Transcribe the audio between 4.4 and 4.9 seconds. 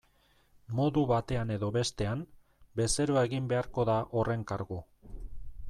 kargu.